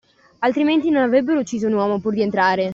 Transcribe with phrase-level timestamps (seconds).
[0.39, 2.69] Altrimenti non avrebbero ucciso un uomo, pur di entrare!